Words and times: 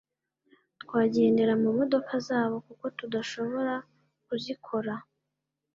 twagendera 0.81 1.53
mu 1.61 1.69
modoka 1.77 2.13
zabo 2.27 2.55
kuko 2.67 2.85
tudashobora 2.97 3.73
kuzikora 4.25 4.93